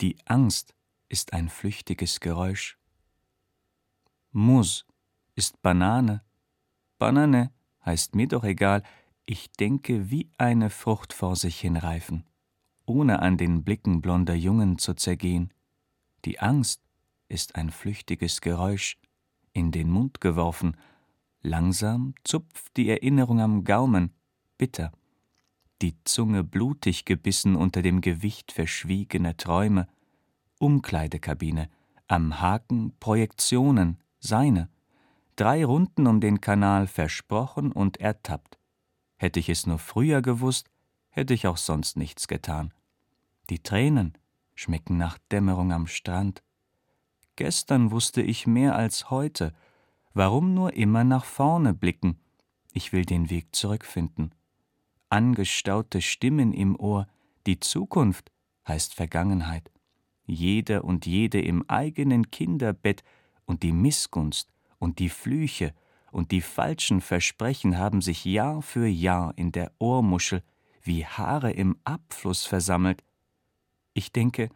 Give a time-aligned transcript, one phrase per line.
[0.00, 0.74] Die Angst
[1.10, 2.78] ist ein flüchtiges Geräusch.
[4.32, 4.86] Mus
[5.34, 6.22] ist Banane.
[6.98, 7.52] Banane
[7.84, 8.82] heißt mir doch egal,
[9.26, 12.24] ich denke wie eine Frucht vor sich hinreifen,
[12.86, 15.52] ohne an den Blicken blonder Jungen zu zergehen.
[16.24, 16.80] Die Angst
[17.28, 18.98] ist ein flüchtiges Geräusch,
[19.52, 20.78] in den Mund geworfen,
[21.42, 24.14] langsam zupft die Erinnerung am Gaumen,
[24.56, 24.92] bitter,
[25.82, 29.88] die Zunge blutig gebissen unter dem Gewicht verschwiegener Träume,
[30.58, 31.70] Umkleidekabine,
[32.06, 34.68] am Haken Projektionen, seine,
[35.36, 38.58] drei Runden um den Kanal versprochen und ertappt.
[39.16, 40.70] Hätte ich es nur früher gewusst,
[41.08, 42.74] hätte ich auch sonst nichts getan.
[43.48, 44.18] Die Tränen
[44.54, 46.42] schmecken nach Dämmerung am Strand.
[47.36, 49.54] Gestern wusste ich mehr als heute.
[50.12, 52.20] Warum nur immer nach vorne blicken?
[52.72, 54.34] Ich will den Weg zurückfinden.
[55.12, 57.08] Angestaute Stimmen im Ohr,
[57.44, 58.30] die Zukunft
[58.68, 59.68] heißt Vergangenheit.
[60.24, 63.02] Jeder und jede im eigenen Kinderbett
[63.44, 65.74] und die Missgunst und die Flüche
[66.12, 70.44] und die falschen Versprechen haben sich Jahr für Jahr in der Ohrmuschel
[70.80, 73.02] wie Haare im Abfluss versammelt.
[73.94, 74.48] Ich denke,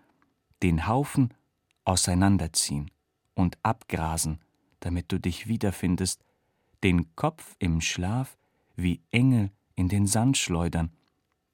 [0.62, 1.34] den Haufen
[1.84, 2.92] auseinanderziehen
[3.34, 4.39] und abgrasen,
[4.78, 6.24] damit du dich wiederfindest,
[6.84, 8.39] den Kopf im Schlaf
[8.77, 9.50] wie Engel
[9.84, 10.90] in den Sand schleudern.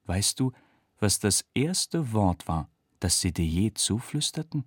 [0.05, 0.53] Weißt du,
[0.99, 2.69] was das erste Wort war,
[3.01, 4.63] das sie dir je zuflüsterten?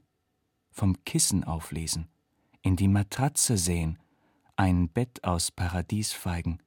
[0.70, 2.09] Vom Kissen auflesen,
[2.61, 3.98] in die Matratze säen,
[4.57, 6.62] ein Bett aus Paradiesfeigen.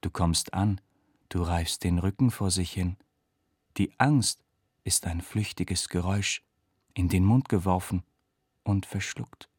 [0.00, 0.80] Du kommst an,
[1.28, 2.96] du reifst den Rücken vor sich hin.
[3.76, 4.42] Die Angst
[4.82, 6.42] ist ein flüchtiges Geräusch,
[6.94, 8.02] in den Mund geworfen
[8.62, 9.49] und verschluckt.